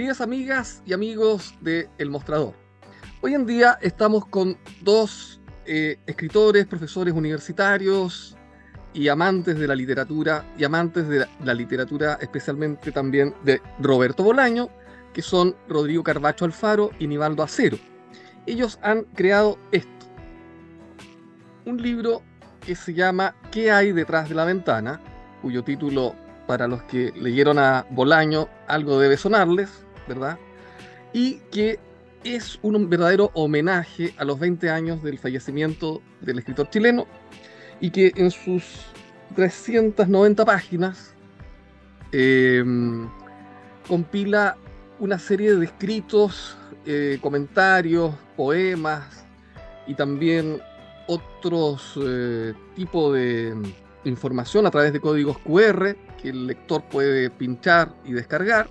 [0.00, 2.54] Queridas amigas y amigos de El Mostrador,
[3.20, 8.34] hoy en día estamos con dos eh, escritores, profesores universitarios
[8.94, 14.70] y amantes de la literatura y amantes de la, literatura especialmente también de Roberto Bolaño,
[15.12, 17.76] que son Rodrigo Carbacho Alfaro y Nivaldo Acero.
[18.46, 20.06] Ellos han creado esto,
[21.66, 22.22] un libro
[22.64, 24.98] que se llama ¿Qué hay detrás de la ventana?
[25.42, 26.14] cuyo título
[26.46, 29.84] para los que leyeron a Bolaño, algo debe sonarles,
[31.12, 31.78] Y que
[32.24, 37.06] es un verdadero homenaje a los 20 años del fallecimiento del escritor chileno
[37.80, 38.64] y que en sus
[39.36, 41.14] 390 páginas
[42.12, 43.08] em,
[43.88, 44.56] compila
[44.98, 49.24] una serie de escritos, eh, comentarios, poemas
[49.86, 50.60] y también
[51.06, 53.54] otros eh, tipos de
[54.04, 58.68] información a través de códigos QR que el lector puede pinchar y descargar.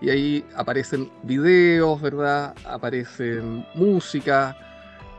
[0.00, 2.54] Y ahí aparecen videos, ¿verdad?
[2.64, 4.56] Aparecen música,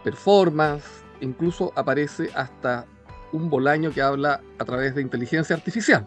[0.04, 0.86] performance,
[1.22, 2.86] incluso aparece hasta
[3.32, 6.06] un bolaño que habla a través de inteligencia artificial.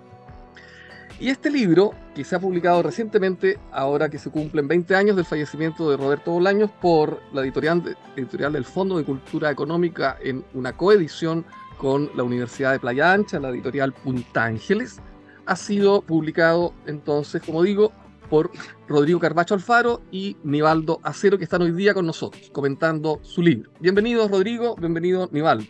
[1.18, 5.26] Y este libro, que se ha publicado recientemente, ahora que se cumplen 20 años del
[5.26, 10.74] fallecimiento de Roberto Bolaños, por la editorial, editorial del Fondo de Cultura Económica en una
[10.74, 11.44] coedición
[11.76, 14.98] con la Universidad de Playa Ancha, la editorial Punta Ángeles.
[15.44, 17.92] Ha sido publicado entonces, como digo,
[18.30, 18.50] por
[18.88, 23.70] Rodrigo Carbacho Alfaro y Nivaldo Acero, que están hoy día con nosotros comentando su libro.
[23.80, 25.66] Bienvenidos, Rodrigo, bienvenido, Nivaldo.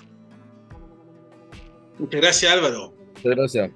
[1.98, 2.94] Muchas gracias, Álvaro.
[3.16, 3.70] Muchas gracias.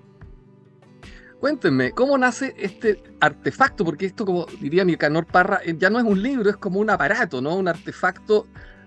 [1.40, 3.84] Cuéntenme, ¿cómo nace este artefacto?
[3.84, 6.88] Porque esto, como diría Nicanor Parra, eh, ya no es un libro, es como un
[6.88, 7.56] aparato, ¿no?
[7.56, 8.46] Un artefacto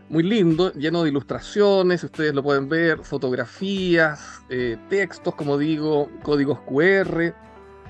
[0.10, 6.60] muy lindo, lleno de ilustraciones, ustedes lo pueden ver, fotografías, eh, textos, como digo, códigos
[6.62, 7.36] QR,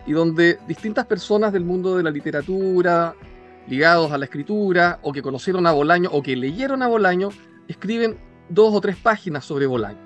[0.08, 3.16] y donde distintas personas del mundo de la literatura,
[3.67, 7.30] ligados a la escritura, o que conocieron a Bolaño, o que leyeron a Bolaño,
[7.67, 8.17] escriben
[8.50, 10.00] dos o tres páginas sobre Bolaño.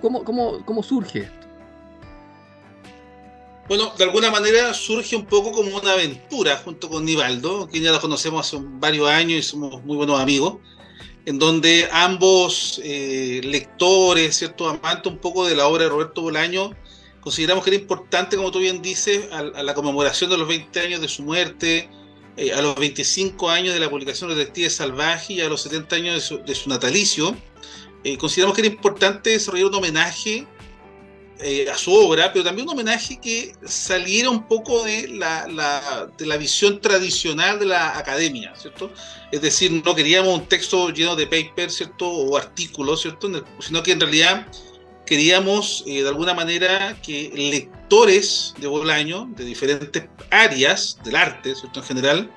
[0.00, 1.46] ¿Cómo, cómo, cómo surge esto?
[3.66, 7.92] Bueno, de alguna manera surge un poco como una aventura junto con Nivaldo, quien ya
[7.92, 10.58] lo conocemos hace varios años y somos muy buenos amigos
[11.28, 14.66] en donde ambos eh, lectores, ¿cierto?
[14.66, 16.70] amantes un poco de la obra de Roberto Bolaño,
[17.20, 21.00] consideramos que era importante, como tú bien dices, a, la conmemoración de los 20 años
[21.00, 21.88] de su muerte,
[22.36, 25.96] eh, a los 25 años de la publicación de Detective Salvaje y a los 70
[25.96, 27.36] años de su, natalicio,
[28.04, 30.46] eh, consideramos que era importante desarrollar un homenaje
[31.40, 36.26] eh, a su obra, pero también un homenaje que saliera un poco de la, de
[36.26, 38.92] la visión tradicional de la academia, ¿cierto?
[39.30, 42.08] Es decir, no queríamos un texto lleno de papers, ¿cierto?
[42.08, 43.30] O artículos, ¿cierto?
[43.60, 44.48] Sino que en realidad
[45.08, 51.80] queríamos, eh, de alguna manera, que lectores de Bolaño, de diferentes áreas del arte, ¿cierto?
[51.80, 52.30] En general,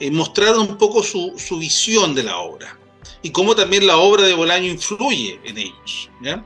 [0.00, 2.78] eh, mostraran un poco su, su visión de la obra
[3.22, 6.44] y cómo también la obra de Bolaño influye en ellos, ¿ya?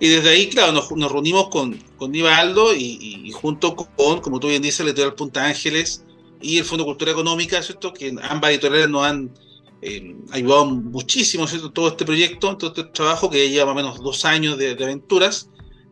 [0.00, 4.62] Y desde ahí, claro, nos, reunimos con, con Nivaldo y, junto con, como tú bien
[4.62, 6.04] dices, la editorial Punta Ángeles
[6.40, 7.92] y el Fondo Cultura Económica, ¿cierto?
[7.92, 9.32] Que ambas editoriales nos han
[9.80, 11.70] eh, ayudado muchísimo, ¿cierto?
[11.70, 15.50] Todo este proyecto, todo este trabajo que lleva más o menos dos años de, aventuras.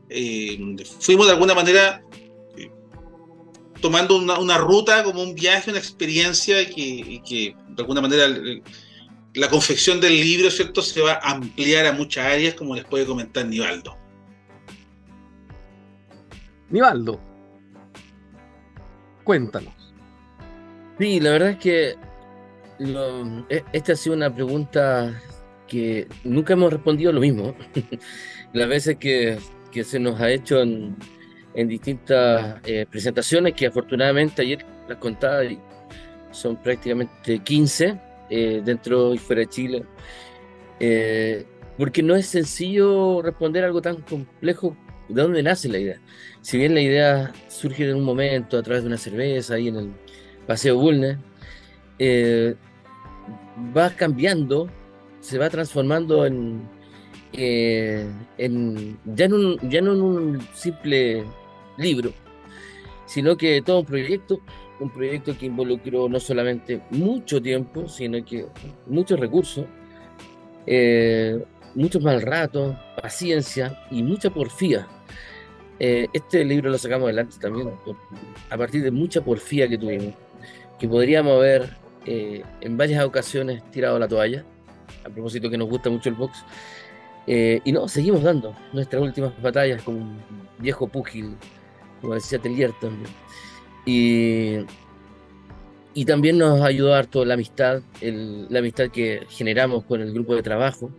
[0.08, 0.58] Eh,
[1.00, 2.02] fuimos de alguna manera
[2.56, 2.70] eh,
[3.80, 8.28] tomando una, ruta, como un viaje, una experiencia que, que de alguna manera
[9.34, 13.04] la confección del libro, ¿cierto?, se va a ampliar a muchas áreas, como les puede
[13.04, 13.96] comentar Nivaldo.
[16.70, 17.20] Nivaldo,
[19.22, 19.74] cuéntanos.
[20.98, 22.05] Sí, la verdad es que
[22.78, 25.20] e, esta ha sido una pregunta
[25.66, 27.54] que nunca hemos respondido lo mismo.
[28.52, 29.38] Las veces que,
[29.84, 30.96] se nos ha hecho en,
[31.54, 35.42] distintas eh, presentaciones, que afortunadamente ayer las contaba,
[36.30, 39.84] son prácticamente 15, eh, dentro y fuera de Chile.
[40.80, 41.46] Eh,
[41.78, 44.76] porque no es sencillo responder algo tan complejo.
[45.08, 46.00] ¿De dónde nace la idea?
[46.42, 49.76] Si bien la idea surge en un momento a través de una cerveza ahí en
[49.76, 49.92] el
[50.46, 51.18] Paseo Bulnes,
[51.98, 52.54] eh,
[53.76, 54.68] va cambiando,
[55.20, 56.68] se va transformando en,
[57.32, 61.24] en, ya, no ya no en un simple
[61.78, 62.12] libro,
[63.06, 64.40] sino que todo un proyecto
[64.80, 68.46] un proyecto que involucró no solamente mucho tiempo, sino que
[68.86, 69.64] muchos recursos,
[70.66, 71.42] eh,
[71.74, 74.86] muchos mal ratos, paciencia y mucha porfía.
[75.78, 77.70] Eh, este libro lo sacamos adelante también
[78.48, 80.14] a partir de mucha porfía que tuvimos,
[80.78, 81.70] que podríamos haber
[82.06, 84.44] eh, en varias ocasiones tirado la toalla,
[85.04, 86.44] a propósito que nos gusta mucho el box,
[87.28, 90.20] y no, seguimos dando nuestras últimas batallas como un
[90.58, 91.34] viejo púgil,
[92.00, 93.10] como decía Telier también.
[93.84, 94.58] Y,
[95.94, 100.42] y también nos ayudó harto la amistad, la amistad que generamos con el grupo de
[100.42, 100.90] trabajo.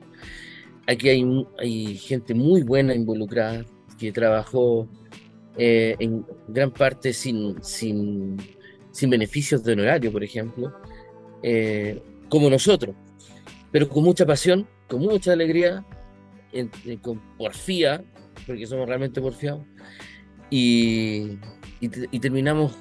[0.88, 3.63] Aquí hay, hay gente muy buena involucrada
[4.00, 4.88] que trabajó
[5.57, 8.38] eh, en gran parte sin, sin,
[8.92, 10.74] sin, beneficios de honorario, por ejemplo,
[11.44, 12.95] eh, como nosotros,
[13.72, 15.86] pero con mucha pasión, con mucha alegría,
[17.01, 18.04] con porfía,
[18.45, 19.63] porque somos realmente porfiados,
[20.50, 21.38] y,
[22.22, 22.74] terminamos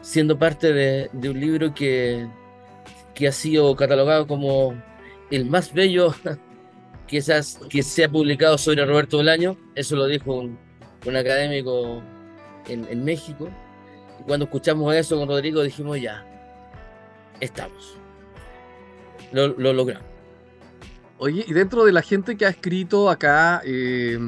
[0.00, 2.26] siendo parte de, un libro que,
[3.14, 4.74] que, ha sido catalogado como
[5.30, 6.14] el más bello
[7.10, 9.56] esas, que se ha publicado sobre Roberto Bolaño.
[9.74, 10.58] Eso lo dijo un,
[11.06, 12.02] un académico
[12.68, 13.48] en, en, México.
[14.26, 16.24] Cuando escuchamos eso con Rodrigo dijimos ya,
[17.40, 17.96] estamos.
[19.32, 20.10] Lo, lo logramos.
[21.22, 24.18] Oye, y dentro de la gente que ha escrito acá, eh,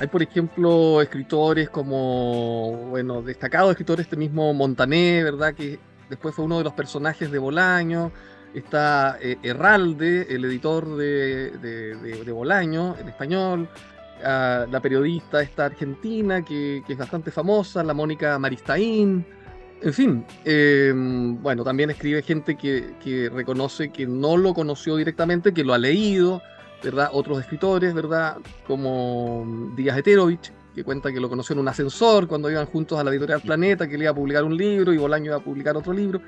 [0.00, 5.54] hay por ejemplo escritores como, bueno, destacados escritores, este mismo Montané, ¿verdad?
[5.54, 5.78] Que
[6.10, 8.10] después fue uno de los personajes de Bolaño.
[8.52, 13.68] Está eh, Herralde, el editor de, de, Bolaño en español.
[14.24, 19.24] Ah, la periodista esta argentina que, que, es bastante famosa, la Mónica Maristaín.
[19.80, 25.62] En fin, em, bueno, también escribe gente que, reconoce que no lo conoció directamente, que
[25.62, 26.42] lo ha leído,
[26.82, 27.10] ¿verdad?
[27.12, 28.38] Otros escritores, ¿verdad?
[28.66, 33.04] Como Díaz Eterovich, que cuenta que lo conoció en un ascensor cuando iban juntos a
[33.04, 35.76] la editorial Planeta, que le iba a publicar un libro y Bolaño iba a publicar
[35.76, 36.20] otro libro.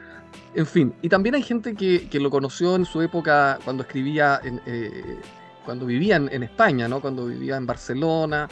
[0.55, 4.61] En fin, y también hay gente que, lo conoció en su época cuando escribía, en,
[4.67, 5.19] eh,
[5.65, 7.01] cuando vivía en, España, ¿no?
[7.01, 8.49] Cuando vivía en Barcelona,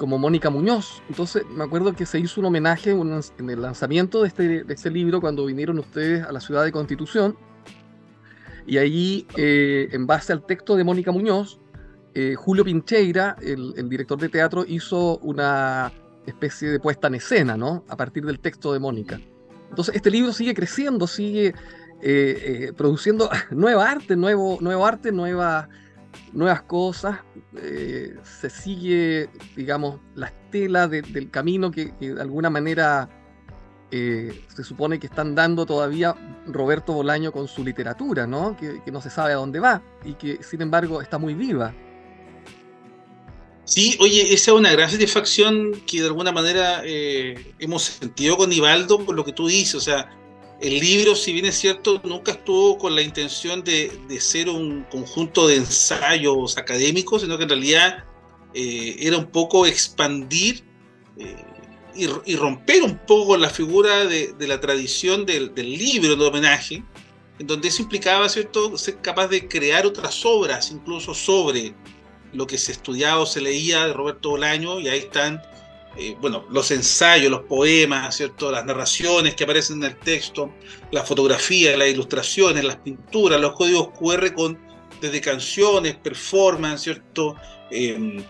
[0.00, 1.02] como Mónica Muñoz.
[1.10, 4.90] Entonces me acuerdo que se hizo un homenaje en el lanzamiento de este, de este
[4.90, 7.36] libro cuando vinieron ustedes a la ciudad de Constitución.
[8.66, 11.60] Y allí, eh, en base al texto de Mónica Muñoz,
[12.14, 15.92] eh, Julio Pincheira, el, director de teatro, hizo una
[16.24, 17.84] especie de puesta en escena, ¿no?
[17.86, 19.20] A partir del texto de Mónica.
[19.68, 21.54] Entonces, este libro sigue creciendo, sigue
[22.00, 25.68] eh, produciendo nueva arte, nuevo, nuevo arte, nueva
[26.32, 27.18] nuevas cosas,
[27.56, 33.08] eh, se sigue, digamos, la estela del camino que, de alguna manera
[33.90, 36.14] eh, se supone que están dando todavía
[36.46, 38.56] Roberto Bolaño con su literatura, ¿no?
[38.56, 41.74] Que, no se sabe a dónde va y que sin embargo está muy viva.
[43.64, 48.52] Sí, oye, esa es una gran satisfacción que de alguna manera eh, hemos sentido con
[48.52, 50.10] Ibaldo por lo que tú dices, o sea,
[50.60, 53.90] el libro, si bien es cierto, nunca estuvo con la intención de,
[54.20, 58.04] ser un conjunto de ensayos académicos, sino que en realidad
[58.52, 60.62] eh, era un poco expandir
[61.16, 61.36] eh,
[61.94, 66.84] y, romper un poco la figura de, la tradición del, libro de homenaje,
[67.38, 71.74] en donde eso implicaba, ¿cierto?, ser capaz de crear otras obras, incluso sobre
[72.34, 75.40] lo que se estudiaba o se leía de Roberto Bolaño, y ahí están
[75.96, 78.50] eh, bueno, los ensayos, los poemas, ¿cierto?
[78.52, 80.52] las narraciones que aparecen en el texto,
[80.92, 84.58] las fotografías, las ilustraciones, las pinturas, los códigos QR con
[85.00, 87.34] desde canciones, performance, ¿cierto?
[87.70, 88.22] Eh,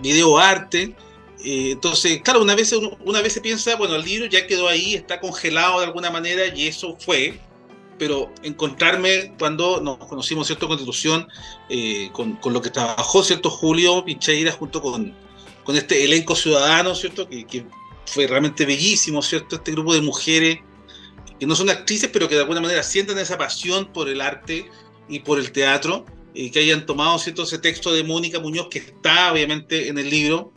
[0.00, 0.94] video arte.
[1.44, 2.72] Eh, entonces, claro, una vez,
[3.04, 6.46] una vez se piensa, bueno, el libro ya quedó ahí, está congelado de alguna manera
[6.54, 7.40] y eso fue,
[7.98, 10.68] pero encontrarme cuando nos conocimos, ¿cierto?
[10.68, 11.26] Constitución,
[12.12, 13.50] con, con, lo que trabajó, ¿cierto?
[13.50, 15.14] Julio Picheira junto con
[15.66, 17.28] con este elenco ciudadano, ¿cierto?
[17.28, 17.66] Que,
[18.06, 19.56] fue realmente bellísimo, ¿cierto?
[19.56, 20.60] Este grupo de mujeres
[21.40, 24.70] que no son actrices, pero que de alguna manera sienten esa pasión por el arte
[25.08, 27.42] y por el teatro, y que hayan tomado, ¿cierto?
[27.42, 30.52] Ese texto de Mónica Muñoz, que está obviamente en el libro,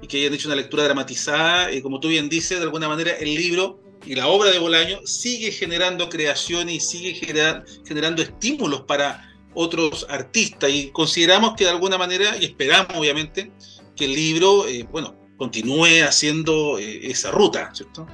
[0.00, 3.10] y que hayan hecho una lectura dramatizada, y como tú bien dices, de alguna manera
[3.18, 9.28] el libro y la obra de Bolaño sigue generando creación y sigue generando estímulos para
[9.54, 13.50] otros artistas y consideramos que de alguna manera, y esperamos obviamente,
[13.96, 18.06] que el libro, eh, bueno, continúe haciendo eh, esa ruta, ¿cierto?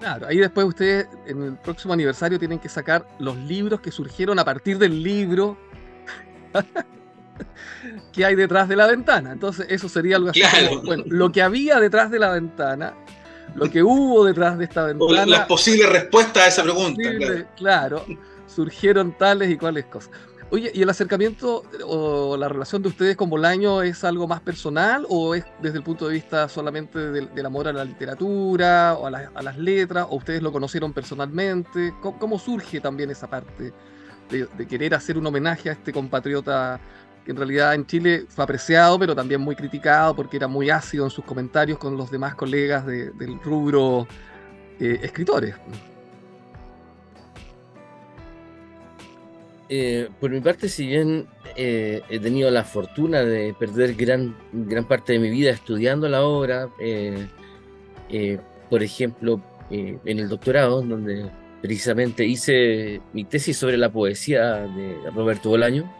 [0.00, 4.38] Claro, ahí después ustedes en el próximo aniversario tienen que sacar los libros que surgieron
[4.38, 5.56] a partir del libro
[8.12, 9.32] que hay detrás de la ventana.
[9.32, 10.42] Entonces eso sería algo así
[10.84, 12.94] bueno, lo que había detrás de la ventana,
[13.54, 15.22] lo que hubo detrás de esta ventana.
[15.22, 17.02] O las posibles respuestas a esa pregunta.
[17.56, 18.04] claro,
[18.46, 20.10] surgieron tales y cuales cosas.
[20.50, 25.06] Oye, ¿y el acercamiento o la relación de ustedes con Bolaño es algo más personal
[25.08, 29.10] o es desde el punto de vista solamente del, amor a la literatura o a,
[29.10, 31.94] las letras o ustedes lo conocieron personalmente?
[32.00, 33.72] ¿Cómo, surge también esa parte
[34.30, 36.78] de, querer hacer un homenaje a este compatriota
[37.24, 41.04] que en realidad en Chile fue apreciado pero también muy criticado porque era muy ácido
[41.04, 44.06] en sus comentarios con los demás colegas del rubro
[44.78, 45.54] eh, escritores?
[49.76, 51.26] Eh, por mi parte, si bien
[51.56, 56.22] eh, he tenido la fortuna de perder gran, gran parte de mi vida estudiando la
[56.22, 57.26] obra, eh,
[58.70, 61.28] por ejemplo, en el doctorado, donde
[61.60, 65.92] precisamente hice mi tesis sobre la poesía de Roberto Bolaño.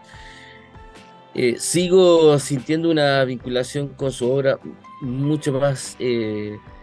[1.56, 4.60] Sigo sintiendo una vinculación con su obra
[5.00, 5.96] mucho más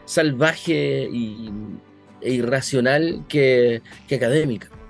[0.04, 3.82] salvaje e irracional que
[4.12, 4.81] académica.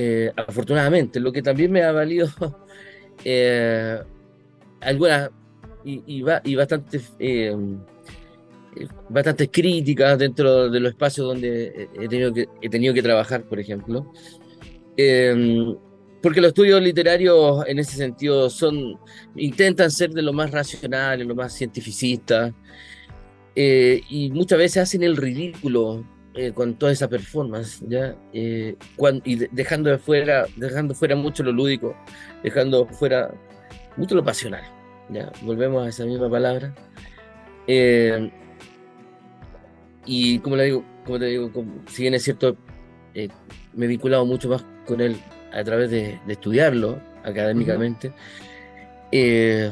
[0.00, 2.28] Eh, afortunadamente, lo que también me ha valido
[4.80, 5.30] algunas
[5.84, 7.00] y, y, bastante
[9.08, 13.58] bastantes críticas dentro de los espacios donde he tenido que, he tenido que trabajar, por
[13.58, 14.12] ejemplo.
[14.96, 15.76] Em,
[16.22, 19.00] porque los estudios literarios en ese sentido son,
[19.34, 22.52] intentan ser de lo más racionales, lo más cientificistas,
[23.56, 26.04] eh, y muchas veces hacen el ridículo
[26.38, 28.14] eh, con toda esa performance, ¿ya?
[28.32, 28.76] Eh,
[29.24, 31.96] y dejando, de fuera, dejando fuera mucho lo lúdico,
[32.42, 33.34] dejando fuera
[33.96, 34.62] mucho lo pasional,
[35.10, 35.32] ¿ya?
[35.42, 36.72] Volvemos a esa misma palabra.
[40.06, 41.50] Y como, le digo, como te digo,
[41.86, 42.56] si bien es cierto,
[43.14, 43.28] eh,
[43.74, 45.16] me he vinculado mucho más con él
[45.52, 48.12] a través de, estudiarlo académicamente,
[49.12, 49.70] eh,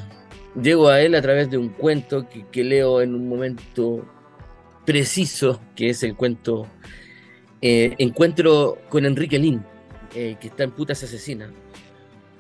[0.60, 4.04] llego a él a través de un cuento que, leo en un momento
[4.86, 6.66] preciso, que es el cuento
[7.60, 9.62] eh, Encuentro con Enrique Lin,
[10.12, 11.50] que está en Putas Asesinas,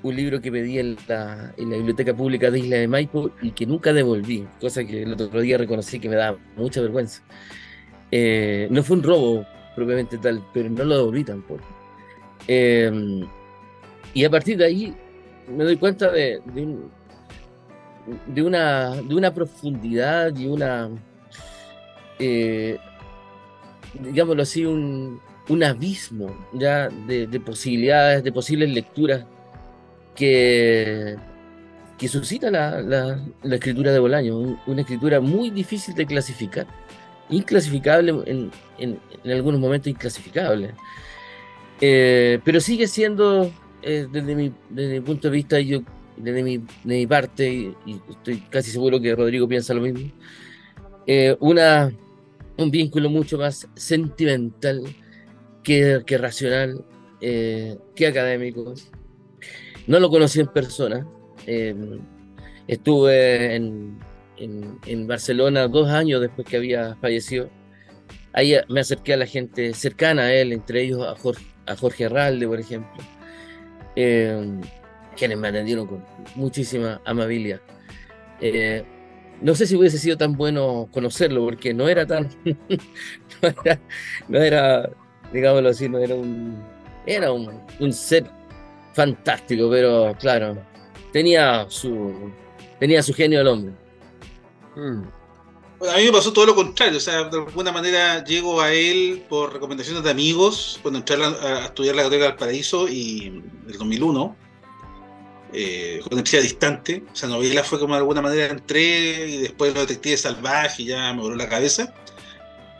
[0.02, 3.92] un libro que pedí en la, Biblioteca Pública de Isla de Maipo y que nunca
[3.92, 7.22] devolví, cosa que el otro día reconocí que me da mucha vergüenza.
[8.10, 11.64] Eh, no fue un robo propiamente tal, pero no lo devolví tampoco.
[14.16, 14.94] Y a partir de ahí
[15.48, 16.40] me doy cuenta de,
[18.26, 20.88] de, una, de una profundidad y una,
[22.18, 22.78] eh,
[24.00, 29.24] digámoslo así, un, un abismo ya de, posibilidades, de posibles lecturas
[30.14, 31.16] que,
[31.98, 36.66] que suscita la, la, la escritura de Bolaño, una escritura muy difícil de clasificar
[37.30, 40.74] inclasificable, en, en, algunos momentos inclasificable.
[41.80, 43.50] Eh, pero sigue siendo,
[43.82, 45.80] eh, desde, mi, desde, mi, punto de vista, yo,
[46.16, 50.10] desde mi, de mi parte, y, estoy casi seguro que Rodrigo piensa lo mismo,
[51.06, 51.92] eh, una,
[52.58, 54.82] un vínculo mucho más sentimental
[55.62, 56.84] que, que racional,
[57.20, 58.74] que académico.
[59.86, 61.06] No lo conocí en persona.
[62.66, 63.98] estuve en,
[64.38, 67.48] en, Barcelona dos años después que había fallecido.
[68.32, 72.04] Ahí me acerqué a la gente cercana a él, entre ellos a Jorge, a Jorge
[72.06, 73.02] Arralde, por ejemplo,
[73.94, 74.60] eh,
[75.16, 77.60] quienes me atendieron con muchísima amabilidad.
[78.40, 78.84] Eh,
[79.40, 82.28] no sé si hubiese sido tan bueno conocerlo, porque no era tan.
[84.28, 84.90] no, era,
[85.32, 86.62] digámoslo así, no era un.
[87.06, 88.26] Era un, un set
[88.92, 90.56] fantástico, pero claro,
[91.12, 92.32] tenía su,
[92.80, 93.74] tenía su genio el hombre.
[94.74, 95.02] Mm.
[95.88, 99.24] a mí me pasó todo lo contrario, o sea, de alguna manera llego a él
[99.28, 104.36] por recomendaciones de amigos cuando entré a, estudiar la Católica del Paraíso y el 2001,
[105.52, 109.74] eh, con energía distante, o sea, novela fue como de alguna manera entré y después
[109.74, 111.94] lo detective salvaje y ya me voló la cabeza.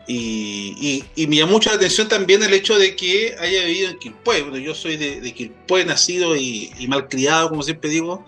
[0.08, 4.42] Y, me llamó mucho la atención también el hecho de que haya vivido en Quilpué.
[4.42, 8.24] Bueno, yo soy de, de Quilpué, nacido y, y malcriado, como siempre digo,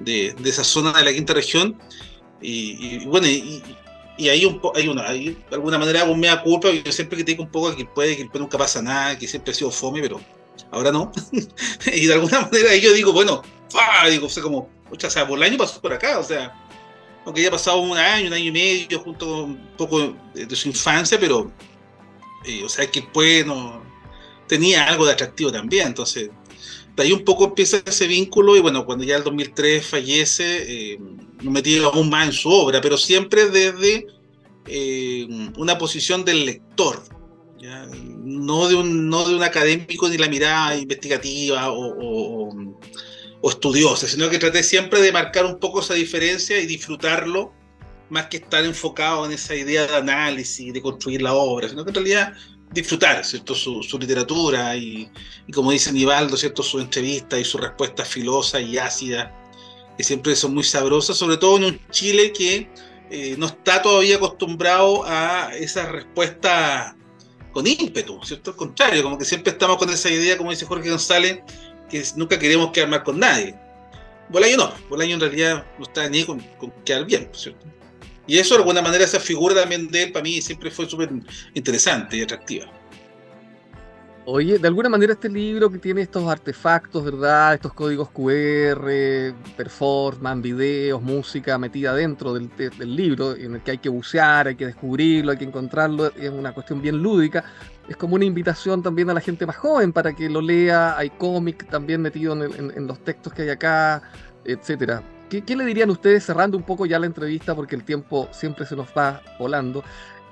[0.00, 1.76] de, de, esa zona de la quinta región.
[2.40, 3.62] Y, bueno, y,
[4.28, 7.68] ahí un hay una, de alguna manera hago mea culpa, yo siempre critico un poco
[7.68, 10.20] a puede, que nunca pasa nada, que siempre ha sido fome, pero
[10.70, 11.12] ahora no.
[11.92, 13.42] y de alguna manera yo digo, bueno,
[14.10, 16.54] digo, o sea, como, o sea, por el año pasó por acá, o sea,
[17.24, 20.56] aunque ya ha pasado un año, un año y medio, junto con un poco de,
[20.56, 21.50] su infancia, pero,
[22.44, 23.44] eh, o sea, que pues
[24.46, 26.30] tenía algo de atractivo también, entonces,
[26.94, 30.98] de ahí un poco empieza ese vínculo y bueno, cuando ya el 2003 fallece, eh,
[31.84, 34.06] aún más en su obra, pero siempre desde
[34.66, 37.02] eh, una posición del lector,
[38.24, 42.52] No, de un, no de un académico ni la mirada investigativa o,
[43.50, 47.52] estudiosa, sino que traté siempre de marcar un poco esa diferencia y disfrutarlo
[48.08, 51.90] más que estar enfocado en esa idea de análisis, de construir la obra, sino que
[51.90, 52.34] en realidad
[52.72, 53.54] disfrutar ¿cierto?
[53.54, 55.10] Su, literatura y,
[55.52, 56.62] como dice Nivaldo, ¿cierto?
[56.62, 59.30] su entrevista y sus respuestas filosas y ácidas
[59.96, 62.68] que siempre son muy sabrosas, sobre todo en un Chile que
[63.10, 66.96] eh, no está todavía acostumbrado a esa respuesta
[67.52, 68.50] con ímpetu, ¿cierto?
[68.50, 71.40] Al contrario, como que siempre estamos con esa idea, como dice Jorge González,
[71.88, 73.54] que nunca queremos quedar mal con nadie.
[74.28, 77.66] Bolaño no, Bolaño en realidad no está ni con, con quedar bien, ¿cierto?
[78.26, 81.10] Y eso de alguna manera, esa figura también de él, para mí siempre fue súper
[81.54, 82.66] interesante y atractiva.
[84.28, 87.54] Oye, de alguna manera este libro que tiene estos artefactos, ¿verdad?
[87.54, 93.78] Estos códigos QR, performance, videos, música metida dentro del, del, libro, en el que hay
[93.78, 97.44] que bucear, hay que descubrirlo, hay que encontrarlo, es una cuestión bien lúdica.
[97.88, 101.10] Es como una invitación también a la gente más joven para que lo lea, hay
[101.10, 104.02] cómic también metido en, los textos que hay acá,
[104.44, 105.04] etcétera.
[105.30, 108.66] ¿Qué, ¿Qué le dirían ustedes cerrando un poco ya la entrevista porque el tiempo siempre
[108.66, 109.84] se nos va volando?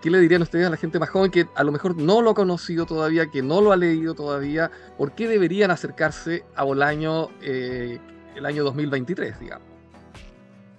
[0.04, 2.32] ¿Qué le dirían ustedes a la gente más joven que a lo mejor no lo
[2.32, 4.70] ha conocido todavía, que no lo ha leído todavía?
[4.98, 7.98] ¿Por qué deberían acercarse a Bolaño eh,
[8.36, 9.66] el año 2023, digamos?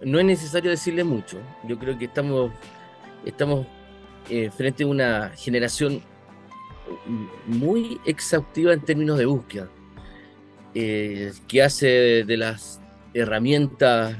[0.03, 1.39] No es necesario decirle mucho.
[1.67, 2.51] Yo creo que estamos,
[3.25, 3.65] estamos
[4.29, 6.03] eh, frente a una generación
[7.47, 9.71] muy exhaustiva en términos de búsqueda,
[10.75, 11.87] eh, que hace
[12.25, 12.79] de las
[13.15, 14.17] herramientas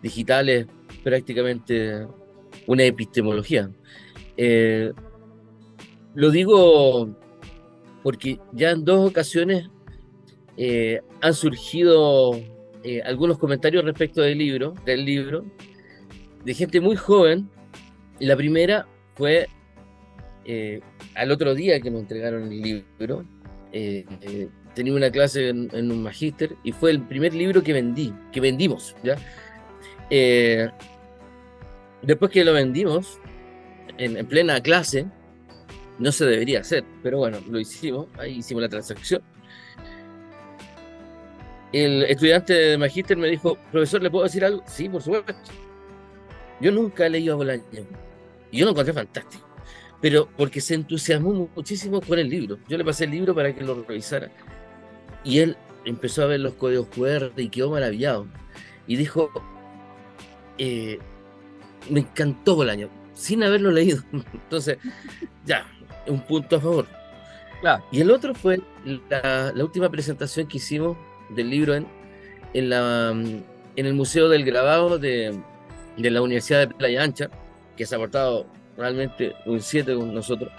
[0.00, 0.68] digitales
[1.02, 2.06] prácticamente
[2.68, 3.72] una epistemología.
[4.36, 4.92] Eh,
[6.14, 7.08] lo digo
[8.02, 9.68] porque ya en dos ocasiones
[10.56, 12.34] eh, han surgido
[12.82, 15.44] eh, algunos comentarios respecto del libro, del libro,
[16.44, 17.48] de gente muy joven.
[18.20, 19.48] La primera fue
[21.16, 23.24] al otro día que nos entregaron el libro.
[24.74, 28.40] tenía una clase en, en un magíster y fue el primer libro que vendí, que
[28.40, 29.16] vendimos, ¿ya?
[32.02, 33.18] después que lo vendimos,
[33.98, 35.06] en, plena clase,
[35.98, 39.22] no se debería hacer, pero bueno, lo hicimos, ahí hicimos la transacción.
[41.72, 44.62] El estudiante de Magíster me dijo, profesor, ¿le puedo decir algo?
[44.66, 45.34] Sí, por supuesto.
[46.60, 47.64] Yo nunca he leído a Bolaño
[48.52, 49.46] yo lo encontré fantástico,
[50.00, 52.58] pero porque se entusiasmó muchísimo con el libro.
[52.68, 54.30] Yo le pasé el libro para que lo revisara
[55.24, 58.26] y él empezó a ver los códigos QR y quedó maravillado.
[58.86, 59.30] Y dijo,
[60.58, 60.98] eh,
[61.90, 64.02] me encantó Bolaño sin haberlo leído.
[64.12, 64.78] Entonces,
[65.44, 65.66] ya,
[66.06, 66.86] un punto a favor.
[67.90, 68.60] Y el otro fue
[69.10, 70.96] la, última presentación que hicimos
[71.30, 71.86] del libro en,
[72.54, 75.36] en, la, en el Museo del Grabado de,
[75.96, 77.28] de la Universidad de Playa Ancha,
[77.76, 78.46] que se ha aportado
[78.76, 80.52] realmente un 7 con nosotros.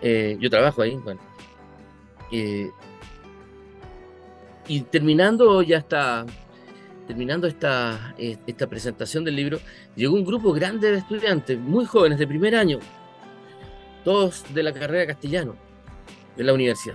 [0.00, 1.20] Eh, yo trabajo ahí, bueno.
[2.32, 2.70] Eh,
[4.68, 6.24] y terminando ya está
[7.10, 9.58] terminando esta, eh, esta presentación del libro,
[9.96, 12.78] llegó un grupo grande de estudiantes, muy jóvenes, de primer año,
[14.04, 15.56] todos de la carrera castellano,
[16.36, 16.94] de la universidad.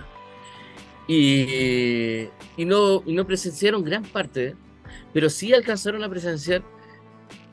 [1.06, 4.56] Y, y no, no presenciaron gran parte,
[5.12, 6.62] pero sí alcanzaron a presenciar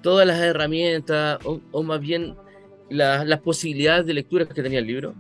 [0.02, 2.38] todas las herramientas, o, más bien
[2.90, 5.16] las posibilidades de lectura que tenía el libro.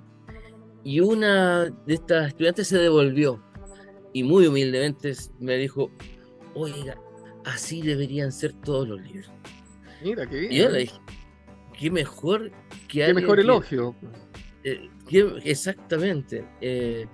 [0.85, 3.43] Y una de estas estudiantes se devolvió
[4.13, 5.91] y muy humildemente me dijo,
[6.55, 7.02] oiga,
[7.45, 9.31] así deberían ser todos los libros.
[10.03, 10.51] Mira, qué bien.
[10.51, 10.95] Y yo le dije,
[11.77, 12.51] qué mejor
[12.87, 13.95] que Qué mejor elogio.
[14.63, 14.89] Eh,
[15.43, 16.45] exactamente.
[16.61, 17.05] Eh,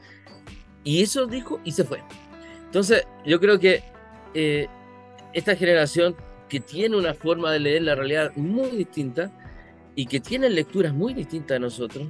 [0.83, 2.01] y eso dijo y se fue.
[2.65, 3.83] Entonces, yo creo que
[4.33, 4.67] eh,
[5.33, 6.15] esta generación
[6.47, 9.31] que tiene una forma de leer la realidad muy distinta
[9.95, 12.07] y que tiene lecturas muy distintas de nosotros,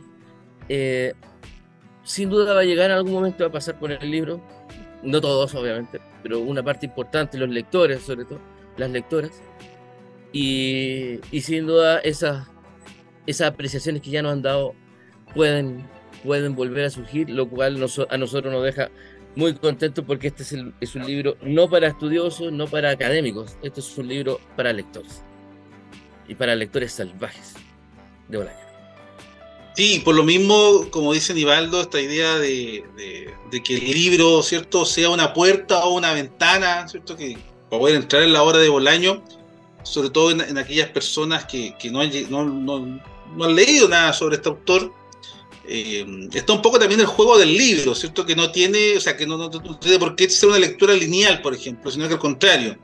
[2.03, 4.41] sin duda va a llegar en algún momento a pasar por el libro,
[5.04, 8.40] no todos obviamente, pero una parte importante, los lectores sobre todo,
[8.78, 9.42] las lectoras,
[10.32, 12.48] y, sin duda esas,
[13.26, 14.76] esas apreciaciones que ya nos han dado
[15.34, 15.88] pueden,
[16.24, 17.76] pueden volver a surgir, lo cual
[18.10, 18.90] a nosotros nos deja
[19.36, 23.80] muy contentos porque este es, es, un libro no para estudiosos, no para académicos, este
[23.80, 25.24] es un libro para lectores
[26.28, 27.56] y para lectores salvajes
[28.28, 28.68] de Bolaño.
[29.75, 32.84] Sí, por lo mismo, como dice Nivaldo, esta idea de,
[33.63, 37.38] que el libro, ¿cierto?, sea una puerta o una ventana, ¿cierto?, que
[37.69, 39.23] para poder entrar en la obra de Bolaño,
[39.84, 43.01] sobre todo en, aquellas personas que, no, han,
[43.55, 44.91] leído nada sobre este autor,
[45.67, 49.15] eh, está un poco también el juego del libro, ¿cierto?, que no tiene, o sea,
[49.15, 52.77] que no, tiene por qué ser una lectura lineal, por ejemplo, sino que al contrario.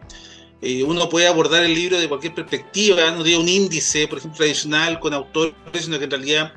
[0.61, 4.37] Eh, uno puede abordar el libro de cualquier perspectiva, no tiene un índice, por ejemplo,
[4.37, 6.53] tradicional con autores, sino que en realidad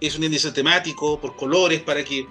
[0.00, 2.26] es un índice temático, por colores, para que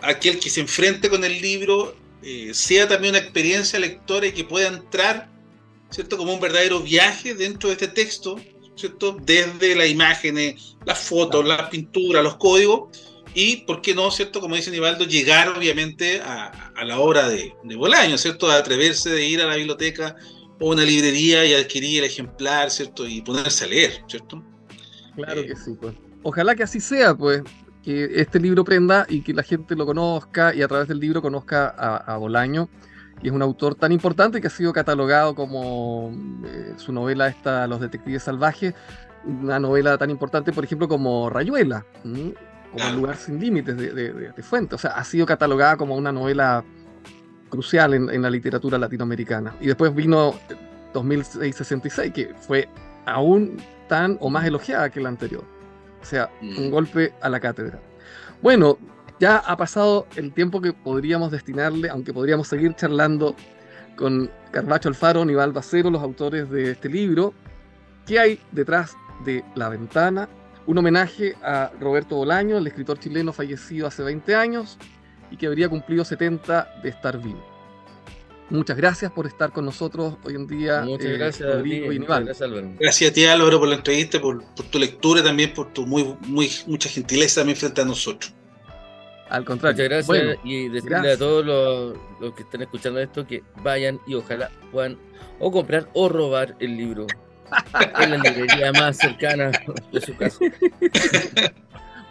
[0.00, 4.44] aquel que se enfrente con el libro eh, sea también una experiencia lectora y que
[4.44, 5.28] pueda entrar,
[5.90, 6.16] ¿cierto?
[6.16, 8.36] Como un verdadero viaje dentro de este texto,
[8.76, 9.16] ¿cierto?
[9.22, 12.88] Desde las imágenes, las fotos, las pinturas, los códigos,
[13.34, 14.40] y, ¿por qué no, ¿cierto?
[14.40, 18.50] Como dice Nivaldo, llegar obviamente a, la obra de, de Bolaño, ¿cierto?
[18.50, 20.16] A atreverse de ir a la biblioteca
[20.60, 23.06] o una librería y adquirir el ejemplar, ¿cierto?
[23.06, 24.44] Y ponerse a leer, ¿cierto?
[25.16, 27.42] Claro eh, que sí, pues ojalá que así sea, pues,
[27.82, 31.20] que este libro prenda y que la gente lo conozca y a través del libro
[31.20, 32.68] conozca a, Bolaño,
[33.20, 36.12] que es un autor tan importante que ha sido catalogado como
[36.46, 38.74] eh, su novela esta, Los Detectives Salvajes,
[39.24, 41.84] una novela tan importante, por ejemplo, como Rayuela.
[42.02, 44.76] como el lugar sin límites de, de, fuente.
[44.76, 46.64] O sea, ha sido catalogada como una novela
[47.50, 49.54] crucial en, en la literatura latinoamericana.
[49.60, 50.34] Y después vino
[50.94, 52.68] 2006-66, que fue
[53.04, 53.58] aún
[53.88, 55.44] tan o más elogiada que la anterior.
[56.02, 56.70] O sea, un mm.
[56.70, 57.80] golpe a la cátedra.
[58.42, 58.78] Bueno,
[59.20, 63.36] ya ha pasado el tiempo que podríamos destinarle, aunque podríamos seguir charlando
[63.96, 67.32] con Carvacho Alfaro, Nival Bacero, los autores de este libro.
[68.04, 70.28] ¿Qué hay detrás de La Ventana?
[70.66, 74.78] Un homenaje a Roberto Bolaño, el escritor chileno fallecido hace 20 años
[75.30, 77.51] y que habría cumplido 70 de estar vivo.
[78.52, 80.82] Muchas gracias por estar con nosotros hoy en día.
[80.82, 82.70] Muchas eh, gracias, Rodrigo y Gracias, Álvaro.
[82.78, 86.50] Gracias a ti, Álvaro, por la entrevista, por, tu lectura también, por tu muy, muy,
[86.66, 88.34] mucha gentileza también frente a nosotros.
[89.30, 89.82] Al contrario.
[89.82, 91.46] Muchas gracias y decirle a todos
[92.20, 94.98] los, que están escuchando esto que vayan y ojalá puedan
[95.38, 97.06] o comprar o robar el libro
[98.00, 99.50] en la librería más cercana
[99.90, 100.38] de su casa.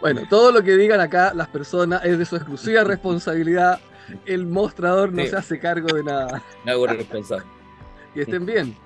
[0.00, 3.78] Bueno, todo lo que digan acá las personas es de su exclusiva responsabilidad
[4.26, 6.42] el mostrador no se hace cargo de nada.
[6.64, 7.44] Me hago responsable.
[8.14, 8.76] Que estén bien.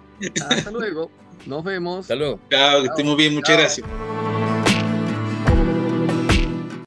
[0.48, 1.10] Hasta luego.
[1.46, 2.00] Nos vemos.
[2.00, 2.40] Hasta luego.
[2.50, 3.34] Chao, que estemos bien.
[3.34, 3.86] Muchas gracias.